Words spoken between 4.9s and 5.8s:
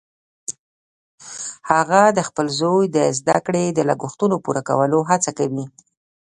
هڅه کوي